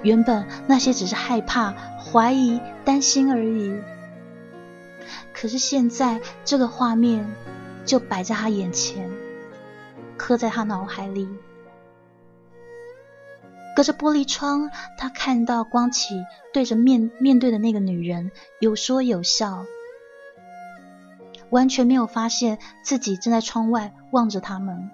[0.03, 3.77] 原本那些只是害怕、怀疑、担心而已，
[5.35, 7.27] 可是现在这个画面
[7.85, 9.11] 就摆在他眼前，
[10.17, 11.29] 刻在他脑海里。
[13.75, 16.15] 隔着玻璃窗，他看到光启
[16.53, 19.67] 对着面面对的那个女人有说有笑，
[21.51, 24.91] 完全没有发现自己正在窗外望着他们。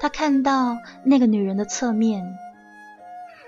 [0.00, 2.36] 他看到那个女人的侧面。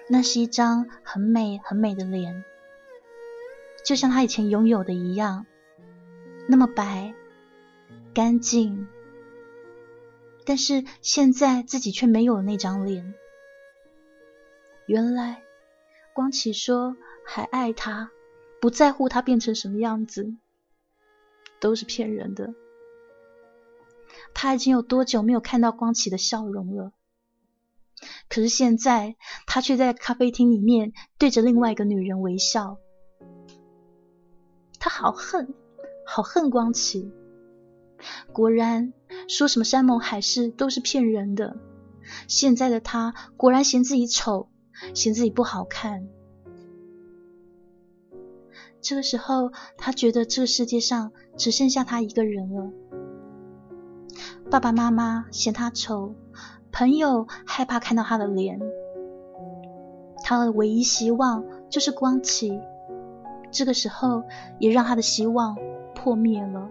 [0.08, 2.44] 那是一张很美很美的脸，
[3.82, 5.46] 就像他以前拥有的一样，
[6.48, 7.14] 那么白、
[8.12, 8.88] 干净。
[10.44, 13.14] 但是现在自己却没有那张脸。
[14.86, 15.42] 原来
[16.12, 18.10] 光启说还爱他，
[18.60, 20.34] 不在乎他变成什么样子，
[21.62, 22.52] 都是骗人的。
[24.34, 26.92] 他已经有多久没有看到光启的笑容了？
[28.28, 32.78] 可是现在，他却在咖啡厅里面对着另外一个女人微笑。
[34.80, 35.54] 他好恨，
[36.04, 37.12] 好恨光启。
[38.32, 38.92] 果然，
[39.28, 41.56] 说什么山盟海誓都是骗人的。
[42.26, 44.48] 现在的他果然嫌自己丑，
[44.94, 46.08] 嫌自己不好看。
[48.82, 52.70] 这个时候，他觉得这个世界上只剩下他一个人了。
[54.50, 56.14] 爸爸妈妈嫌他丑。
[56.72, 58.58] 朋友害怕看到他的脸，
[60.24, 62.58] 他的唯一希望就是光启。
[63.50, 64.22] 这个时候，
[64.58, 65.54] 也让他的希望
[65.94, 66.68] 破灭了。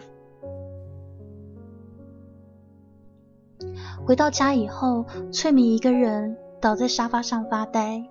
[4.03, 8.03] 回到家以后，翠明一个人倒在沙发上发呆。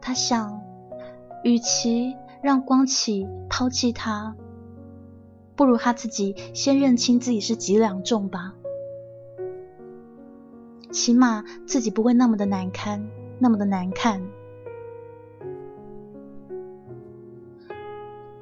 [0.00, 0.60] 他想，
[1.44, 4.36] 与其让光启抛弃他，
[5.54, 8.54] 不如他自己先认清自己是几两重吧。
[10.90, 14.20] 起码自己不会那么的难堪，那么的难看。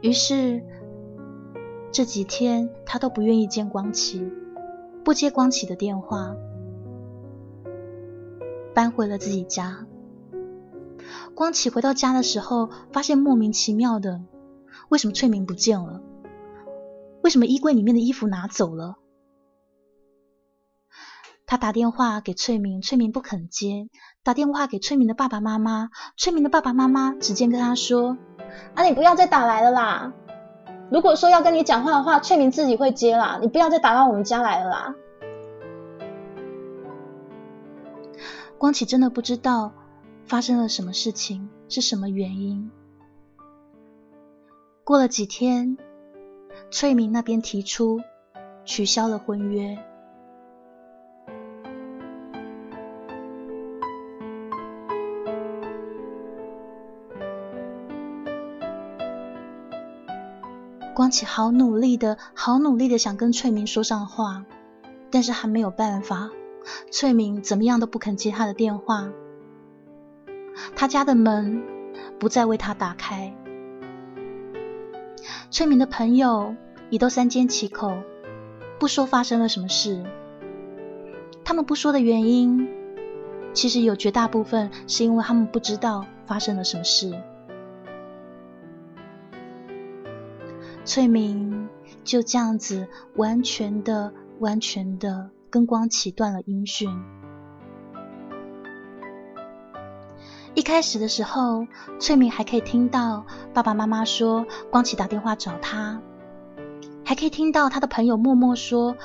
[0.00, 0.64] 于是
[1.92, 4.32] 这几天他都不愿意见光启，
[5.04, 6.34] 不接光启的电话，
[8.72, 9.86] 搬回了自己家。
[11.34, 14.20] 光启回到家的时候，发现莫名其妙的，
[14.88, 16.00] 为什么翠明不见了？
[17.22, 18.96] 为什么衣柜里面的衣服拿走了？
[21.46, 23.88] 他打电话给翠明，翠明不肯接；
[24.22, 28.18] 打电话给翠明的爸爸妈妈，翠明的爸爸妈妈直接跟他说
[28.76, 30.12] ：“啊，你不要再打来了啦！
[30.92, 34.94] 如果说要跟你讲话的话，翠明自己会接啦，你不要再打到我们家来了啦。”
[38.58, 39.72] 光启真的不知道
[40.30, 42.70] 发生了什么事情，是什么原因。
[44.84, 45.76] 过了几天，
[46.70, 48.00] 翠明那边提出
[48.64, 49.76] 取消了婚约。
[60.94, 64.44] 光启好努力的，好努力的想跟翠明说上话，
[65.10, 66.30] 但是还没有办法。
[66.92, 69.08] 翠明怎么样都不肯接他的电话，
[70.74, 71.62] 他家的门
[72.18, 73.34] 不再为他打开。
[75.50, 76.54] 翠明的朋友
[76.90, 77.92] 也都三缄其口，
[78.78, 80.04] 不说发生了什么事。
[81.44, 82.68] 他们不说的原因，
[83.52, 87.12] 其实有绝大部分是因为他们不知道发生了什么事。
[90.84, 91.68] 翠明
[92.04, 96.88] 就这样子完全的、完全的跟光启断了音讯。
[100.54, 101.66] 一开始的时候，
[102.00, 103.24] 翠明还可以听到
[103.54, 106.00] 爸爸妈妈说光启打电话找他，
[107.04, 108.96] 还可以听到他的朋友默默说：“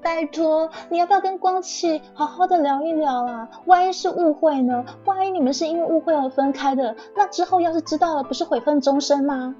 [0.00, 3.48] 拜托，你要不要跟光启好好的聊一聊啊？
[3.66, 4.84] 万一是误会呢？
[5.04, 9.56] 万一你们是因为误会而分开的，那之后要是知道了，不是悔恨终生吗？”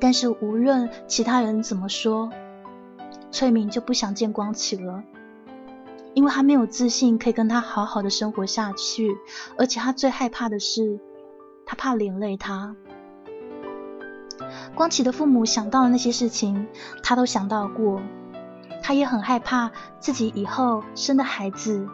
[0.00, 2.30] 但是无论其他人怎么说，
[3.32, 5.02] 翠明就不想见光启了，
[6.18, 9.16] 因为他没有自信可以跟他好好的生活下去，
[9.56, 10.98] 而且他最害怕的是，
[11.64, 12.74] 他怕连累他。
[14.74, 16.66] 光启的父母想到的那些事情，
[17.04, 18.02] 他都想到过。
[18.82, 21.86] 他也很害怕自己以后生的孩子，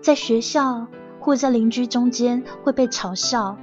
[0.00, 0.86] 在学校
[1.20, 3.58] 或在邻居中间会被嘲笑。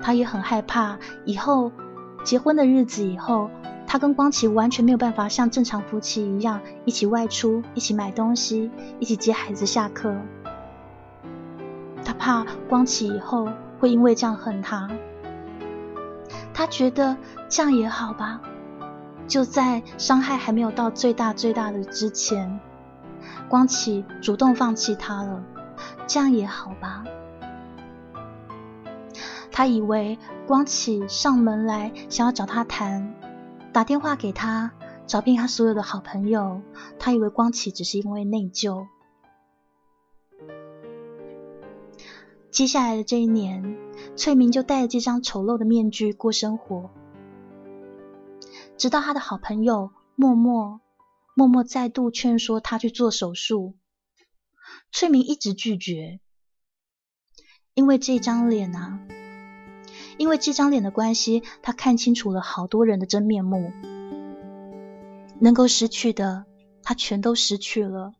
[0.00, 1.70] 他也很害怕以后
[2.24, 3.50] 结婚的日子以后，
[3.92, 8.70] 他跟光启完全没有办法像正常夫妻一样一起外出、一起买东西、
[9.00, 10.14] 一起接孩子下课。
[12.04, 13.48] 他怕光启以后
[13.80, 14.88] 会因为这样恨他。
[16.54, 17.16] 他觉得
[17.48, 18.40] 这样也好吧，
[19.26, 22.60] 就在伤害还没有到最大最大的之前，
[23.48, 25.42] 光启主动放弃他了，
[26.06, 27.02] 这样也好吧。
[29.50, 30.16] 他以为
[30.46, 33.12] 光启上门来想要找他谈，
[33.72, 34.72] 打电话给他，
[35.06, 36.60] 找遍他所有的好朋友，
[36.98, 38.86] 他以为光启只是因为内疚。
[42.50, 43.78] 接下来的这一年，
[44.16, 46.90] 翠明就戴着这张丑陋的面具过生活，
[48.76, 50.80] 直到他的好朋友默默
[51.34, 53.76] 默默再度劝说他去做手术，
[54.90, 56.18] 翠明一直拒绝，
[57.74, 59.00] 因为这张脸啊，
[60.20, 63.72] 因为这张脸的关系，他看清楚了好多人的真面目，
[65.38, 66.44] 能够失去的，
[66.82, 68.12] 他全都失去了。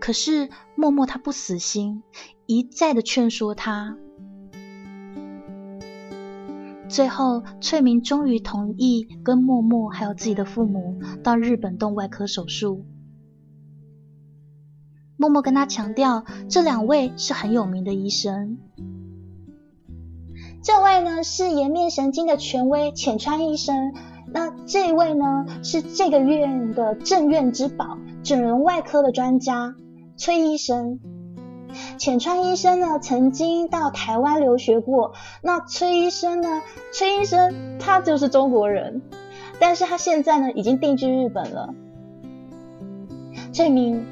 [0.00, 2.02] 可是默默他不死心，
[2.46, 3.98] 一再的劝说他。
[6.88, 12.86] 最后，翠明终于同意跟默默还有自己的父母到日本动外科手术。
[15.18, 18.56] 默默跟他强调，这两位是很有名的医生。
[20.62, 23.94] 这位呢是颜面神经的权威浅川医生，
[24.32, 29.74] 那这位呢是这个院的镇院之宝，整容外科的专家。
[30.16, 31.00] 崔医生，
[31.98, 35.14] 浅川医生呢，曾经到台湾留学过。
[35.42, 36.62] 那崔医生呢？
[36.92, 39.02] 崔医生他就是中国人，
[39.58, 41.74] 但是他现在呢，已经定居日本了。
[43.52, 44.06] 翠明，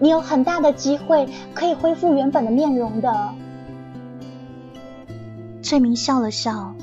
[0.00, 3.34] 你有很大的机会可以恢复原本的面容的。
[5.64, 6.76] 翠明笑了笑，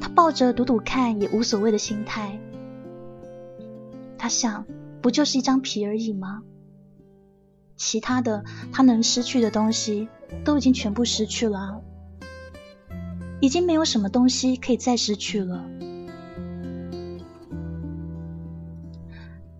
[0.00, 2.40] 他抱着赌赌看也无所谓的心态。
[4.16, 4.64] 他想，
[5.02, 6.42] 不就是一张皮而已吗？
[7.76, 8.42] 其他的，
[8.72, 10.08] 他能失去的东西
[10.46, 11.82] 都已经全部失去了，
[13.40, 15.66] 已经没有什么东西可以再失去了。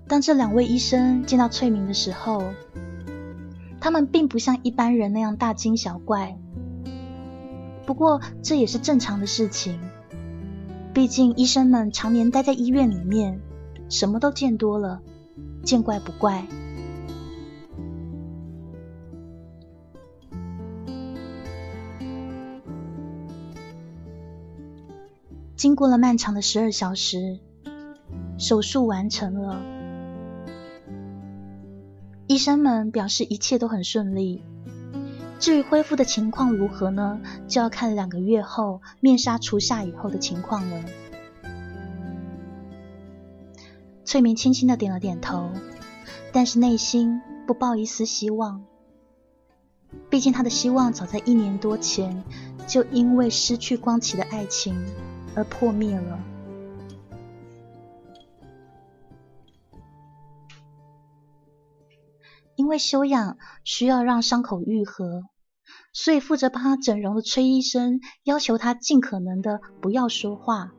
[0.09, 2.43] 当这两位医生见到翠明的时候，
[3.81, 6.39] 他们并不像一般人那样大惊小怪，
[7.85, 9.79] 不过这也是正常的事情，
[10.95, 13.41] 毕竟医生们常年待在医院里面，
[13.89, 15.03] 什么都见多了，
[15.65, 16.47] 见怪不怪。
[25.55, 27.39] 经过了漫长的十二小时，
[28.37, 29.63] 手术完成了。
[32.27, 34.43] 医生们表示一切都很顺利。
[35.43, 37.21] 至于恢复的情况如何呢？
[37.49, 40.85] 就要看两个月后面纱除下以后的情况了。
[44.05, 45.51] 翠明轻轻的点了点头，
[46.33, 48.65] 但是内心不抱一丝希望。
[50.09, 52.23] 毕竟他的希望早在一年多前
[52.69, 54.81] 就因为失去光启的爱情。
[55.35, 56.19] 而破灭了。
[62.55, 65.25] 因为休养需要让伤口愈合，
[65.93, 70.73] 所以负责帮他整容的崔医生要求他尽可能的不要说话。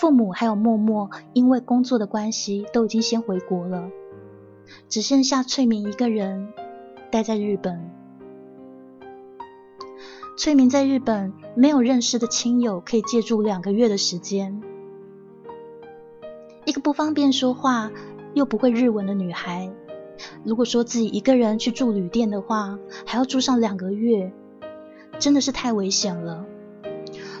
[0.00, 3.90] 父母还有默默因为工作的关系都已经先回国了，
[4.88, 6.52] 只剩下翠明一个人
[7.10, 7.90] 待在日本。
[10.36, 14.60] 翠明在日本没有认识的亲友可以借住两个月的时间。
[16.64, 17.92] 一个不方便说话
[18.34, 19.70] 又不会日文的女孩，
[20.44, 24.32] 如果说自己一个人去住旅店的话，还要住上两个月，
[25.18, 26.44] 真的是太危险了。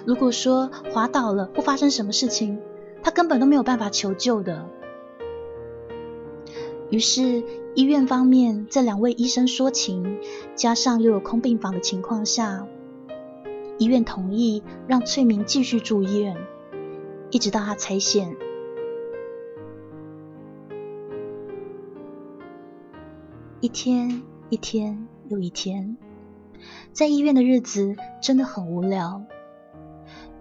[0.06, 2.58] 如果说滑倒了或发生什么事情，
[3.02, 4.66] 他根本都没有办法求救的。
[6.90, 7.42] 于是
[7.74, 10.18] 医院方面在两位医生说情，
[10.54, 12.66] 加上又有空病房的情况下。
[13.76, 16.36] 医院同意让翠明继续住院，
[17.30, 18.36] 一直到她拆线。
[23.64, 25.96] 一天一天又一天，
[26.92, 29.24] 在医院的日子真的很无聊。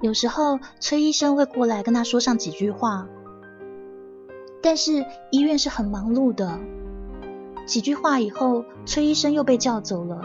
[0.02, 3.08] 有时候崔医生会过来跟他说上几句话，
[4.62, 6.60] 但是医院是很忙碌的。
[7.66, 10.22] 几句话以后，崔医生又被叫走了。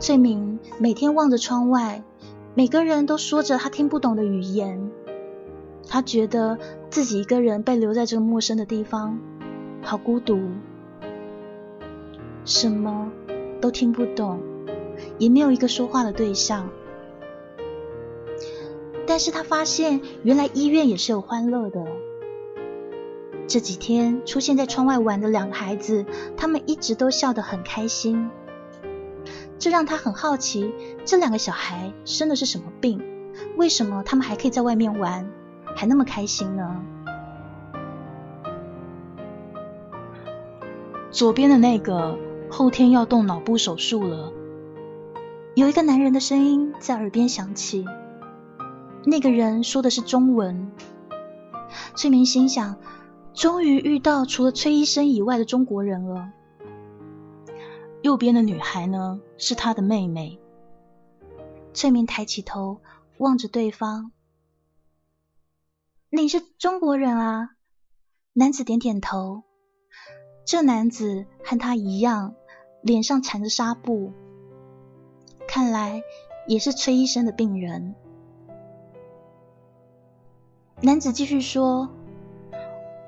[0.00, 2.02] 翠明每天望着窗外，
[2.54, 4.90] 每个人都说着他听不懂的语言。
[5.86, 6.58] 他觉得
[6.88, 9.18] 自己一个人被留在这个陌生的地方，
[9.84, 10.40] 好孤独，
[12.44, 13.12] 什么
[13.60, 14.40] 都听不懂，
[15.18, 16.68] 也没有一个说话的对象。
[19.06, 21.84] 但是他发现，原来医院也是有欢乐的。
[23.46, 28.30] 这几天出现在窗外玩的两个孩子，他们一直都笑得很开心。
[29.58, 30.72] 这让他很好奇，
[31.04, 33.02] 这两个小孩生的是什么病？
[33.56, 35.30] 为什么他们还可以在外面玩，
[35.76, 36.82] 还那么开心呢？
[41.14, 42.18] 左边的那个
[42.50, 44.32] 后天要动脑部手术了。
[45.54, 47.84] 有一个男人的声音在耳边响起，
[49.06, 50.72] 那个人说的是中文。
[51.94, 52.80] 翠明心想，
[53.32, 56.32] 终于遇到除了崔医生以外的中国人了。
[58.02, 60.40] 右边的女孩呢，是他的妹妹。
[61.72, 62.80] 翠明抬起头
[63.18, 64.10] 望着对方
[66.10, 67.50] ：“你是中国人啊？”
[68.34, 69.44] 男子点点头。
[70.44, 72.34] 这男子和他一样，
[72.82, 74.12] 脸上缠着纱布，
[75.48, 76.02] 看来
[76.46, 77.94] 也是崔医生的病人。
[80.82, 81.88] 男子继续说：“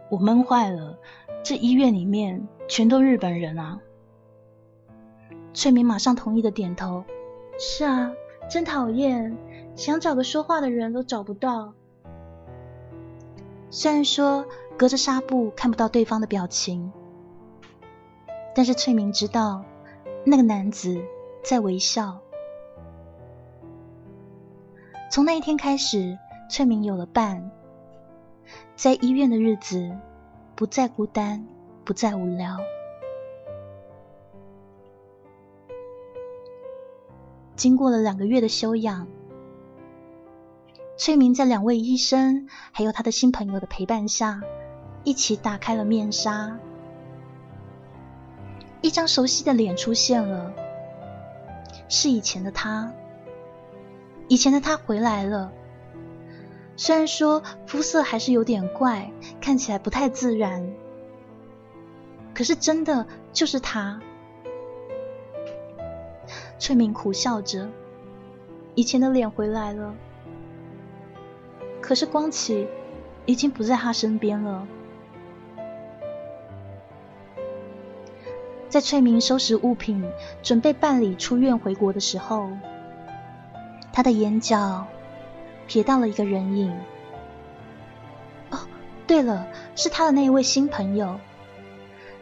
[0.09, 0.99] 我闷坏了，
[1.43, 3.80] 这医院里面全都日本人啊。”
[5.53, 7.05] 翠明马上同意的点头
[7.61, 8.12] ：“是啊，
[8.49, 9.37] 真讨厌，
[9.74, 11.74] 想找个说话的人都找不到。”
[13.68, 14.47] 虽然说
[14.78, 16.93] 隔着纱布看不到对方的表情，
[18.57, 19.63] 但是翠明知道
[20.25, 20.99] 那个男子
[21.45, 22.23] 在微笑。
[25.11, 27.51] 从那一天开始，翠明有了伴，
[28.75, 29.95] 在医院的日子
[30.55, 31.47] 不再孤单，
[31.85, 32.57] 不再无聊。
[37.57, 39.07] 经过了两个月的休养，
[40.97, 44.41] 翠明在两位医生还有他的新朋友的陪伴下，
[45.05, 46.59] 一起打开了面纱。
[48.83, 50.53] 一张熟悉的脸出现了，
[51.89, 52.93] 是以前的他。
[54.29, 55.53] 以前的他回来了，
[56.77, 59.11] 虽然说肤色还是有点怪，
[59.41, 60.68] 看起来不太自然，
[62.35, 64.01] 可是真的就是他。
[66.59, 67.68] 翠明苦笑着，
[68.74, 69.95] 以前的脸回来了，
[71.81, 72.66] 可是光启
[73.27, 74.66] 已经不在他身边了。
[78.77, 80.05] 在翠明收拾物品，
[80.43, 82.51] 准备办理出院回国的时候，
[83.91, 84.87] 他的眼角
[85.66, 86.70] 瞥到了一个人影。
[88.51, 88.59] 哦，
[89.07, 89.47] 对了，
[89.77, 91.18] 是他的那一位新朋友，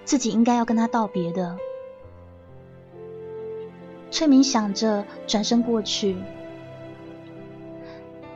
[0.05, 1.59] 自己应该要跟他道别的。
[4.13, 6.17] 翠明想着转身过去，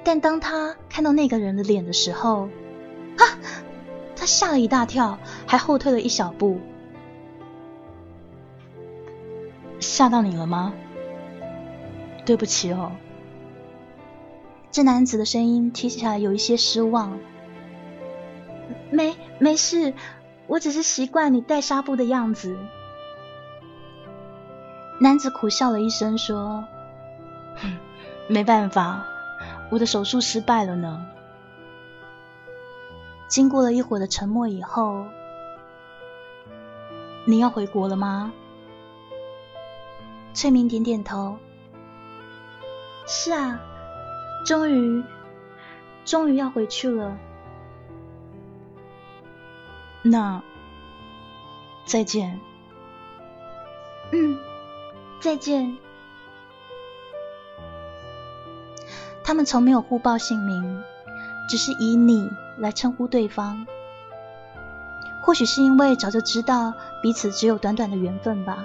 [0.02, 2.48] 但当他看到那个人的脸的时候，
[3.16, 3.38] 啊！
[4.16, 6.58] 他吓了一大跳，还后退了一小步。
[9.80, 10.72] 吓到你了吗？
[12.24, 12.92] 对不起哦。
[14.70, 17.18] 这男子的声音听起来有一些失望。
[18.90, 19.94] 没，没事，
[20.46, 22.58] 我只是习惯你戴纱布的样子。
[25.00, 26.64] 男子苦笑了一声，说
[28.28, 29.04] ：“没办法，
[29.70, 31.06] 我的手术失败了呢。”
[33.28, 35.06] 经过了一会儿的沉默以后，
[37.24, 38.32] 你要回国了吗？
[40.38, 41.36] 翠明点点头
[43.08, 43.58] ：“是啊，
[44.46, 45.02] 终于，
[46.04, 47.18] 终于要回去了。”
[50.00, 50.40] 那
[51.84, 52.38] 再见。
[54.12, 54.38] 嗯。
[55.18, 55.76] 再见。
[59.24, 60.84] 他们从没有互报姓名，
[61.48, 63.66] 只是以你来称呼对方。
[65.24, 68.64] 或许是因为早就知道彼此只有短短的缘分吧。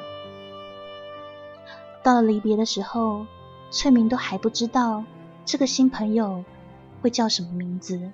[2.04, 3.26] 到了离别的时候，
[3.72, 5.06] 翠明都还不知道
[5.46, 6.44] 这个新朋友
[7.02, 8.12] 会叫什么名字。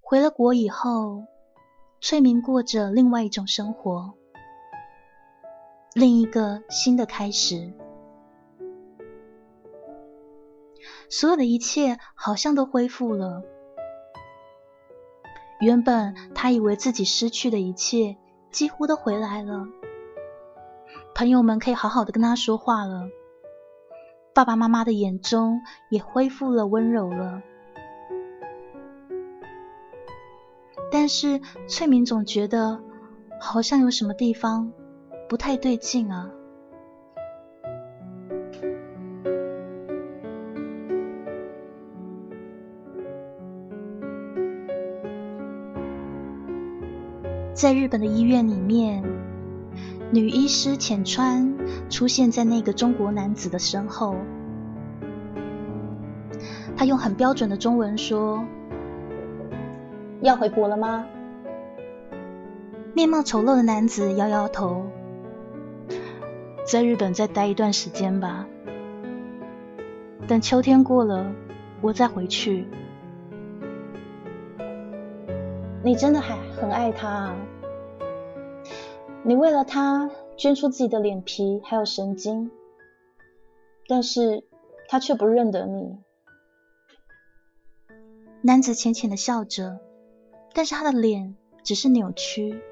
[0.00, 1.24] 回了国以后，
[2.00, 4.14] 翠明过着另外一种生活。
[5.94, 7.72] 另一个新的开始，
[11.08, 13.42] 所有的一切好像都恢复了。
[15.60, 18.16] 原本他以为自己失去的一切
[18.50, 19.66] 几乎都回来了，
[21.14, 23.08] 朋友们可以好好的跟他说话了。
[24.32, 27.42] 爸爸妈妈的眼中也恢复了温柔了。
[30.90, 32.80] 但是翠敏总觉得
[33.40, 34.72] 好像有什么地方
[35.28, 36.30] 不太对劲啊。
[47.60, 49.04] 在日本的医院里面
[50.12, 51.56] 女医师浅川
[51.88, 54.16] 出现在那个中国男子的身后。
[56.76, 58.44] 他用很标准的中文说
[60.20, 61.06] ：“要回国了吗？”
[62.92, 64.84] 面貌丑陋的男子摇摇头
[66.66, 68.48] ：“在日本再待一段时间吧，
[70.26, 71.24] 等秋天过了，
[71.80, 72.66] 我再回去。”
[75.84, 77.36] 你真的还很爱他啊？
[79.22, 82.50] 你为了他捐出自己的脸皮还有神经，
[83.86, 84.44] 但是
[84.88, 85.98] 他却不认得你。
[88.40, 89.78] 男子浅浅的笑着，
[90.54, 92.62] 但是他的脸只是扭曲，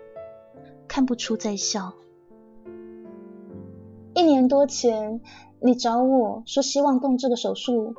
[0.88, 1.92] 看不出在笑。
[4.14, 5.20] 一年多前，
[5.60, 7.94] 你找我说希望动这个手术，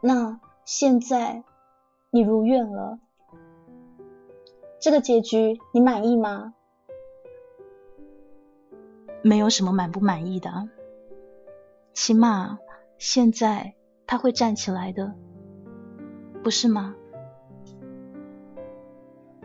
[0.00, 1.44] 那现在
[2.10, 2.98] 你如愿了。
[4.80, 6.54] 这个结局你满意吗？
[9.22, 10.68] 没有什么满不满意的，
[11.94, 12.58] 起码
[12.98, 13.74] 现在
[14.06, 15.14] 他会站起来的。
[16.42, 16.96] 不是吗？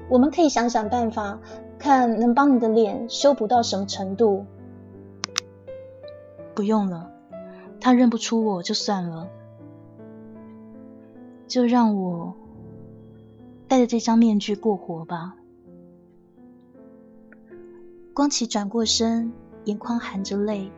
[0.10, 1.40] 我们可以想想办法，
[1.78, 4.46] 看能帮你的脸修补到什么程度。
[6.56, 7.12] 不用了，
[7.80, 9.30] 他认不出我就算了，
[11.48, 12.34] 就让我
[13.68, 15.36] 戴着这张面具过活吧。
[18.14, 19.32] 光启转过身，
[19.68, 20.72] 眼眶含着泪。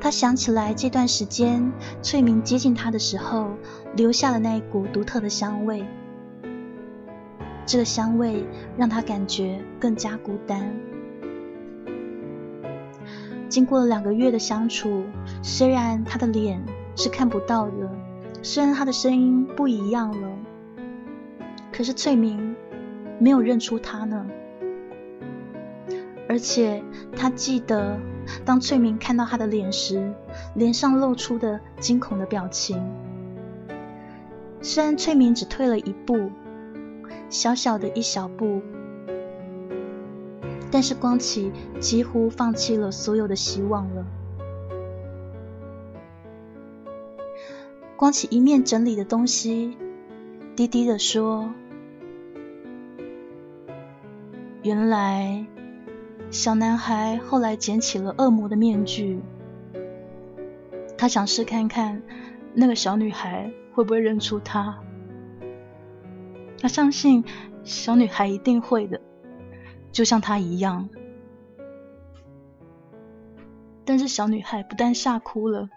[0.00, 1.72] 他想起来这段时间
[2.02, 3.48] 翠明接近他的时候
[3.96, 5.84] 留下了那一股独特的香味，
[7.64, 8.44] 这个香味
[8.76, 10.72] 让他感觉更加孤单。
[13.48, 15.04] 经过了两个月的相处，
[15.40, 16.60] 虽然他的脸
[16.96, 17.90] 是看不到的，
[18.42, 20.28] 虽然他的声音不一样了，
[21.72, 22.54] 可是翠明
[23.18, 24.26] 没有认出他呢，
[26.36, 26.84] 而且
[27.16, 27.98] 他记得。
[28.44, 30.12] 当翠明看到他的脸时，
[30.54, 32.76] 脸上露出的惊恐的表情。
[34.60, 36.30] 虽然翠明只退了一步，
[37.30, 38.60] 小小的一小步，
[40.70, 44.04] 但是光启几乎放弃了所有的希望了。
[47.96, 49.74] 光启一面整理的东西，
[50.54, 51.48] 低低的说
[54.62, 55.46] ：“原来。”
[56.36, 59.22] 小男孩后来捡起了恶魔的面具，
[60.98, 62.02] 他想试看看
[62.52, 64.78] 那个小女孩会不会认出他。
[66.60, 67.24] 他相信
[67.64, 69.00] 小女孩一定会的，
[69.92, 70.90] 就像他一样。
[73.86, 75.70] 但是小女孩不但吓哭了，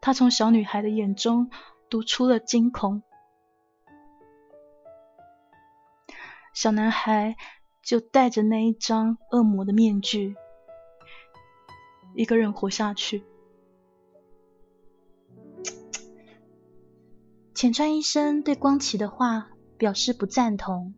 [0.00, 1.50] 他从小女孩的眼中
[1.90, 3.02] 读出了惊恐。
[6.54, 7.36] 小男孩。
[7.86, 10.34] 就戴着那一张恶魔的面具，
[12.16, 13.22] 一个人活下去。
[17.54, 20.94] 浅川医生对光启的话表示不赞同。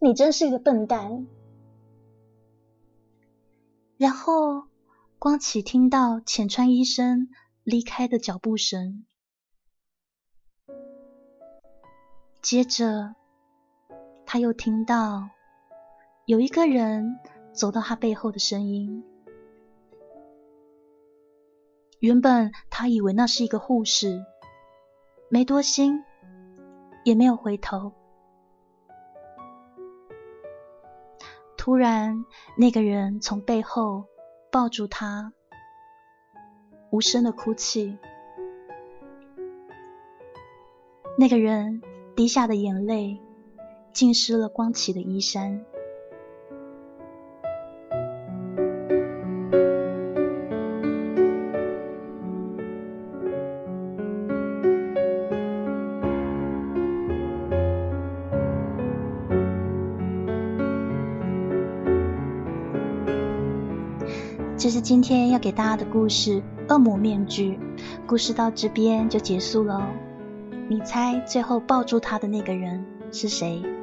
[0.00, 1.26] 你真是一个笨蛋。
[3.98, 4.68] 然后
[5.18, 7.28] 光启听到浅川医生
[7.62, 9.04] 离开的脚步声，
[12.40, 13.16] 接着。
[14.34, 15.28] 他又听到
[16.24, 17.20] 有一个人
[17.52, 19.04] 走到他背后的声音。
[22.00, 24.24] 原本他以为那是一个护士，
[25.28, 26.02] 没多心，
[27.04, 27.92] 也没有回头。
[31.56, 32.24] 突然，
[32.58, 34.04] 那个人从背后
[34.50, 35.32] 抱住他，
[36.90, 37.96] 无声的哭泣。
[41.16, 41.80] 那个人
[42.16, 43.20] 滴下的眼泪。
[43.94, 45.60] 浸湿了光启的衣衫。
[64.58, 67.52] 这是今天要给大家的故事《恶魔面具》。
[68.08, 69.88] 故事到这边就结束了。
[70.68, 73.73] 你猜最后抱住他的那个人是谁？